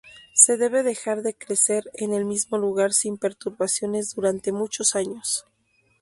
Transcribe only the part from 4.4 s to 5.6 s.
muchos años.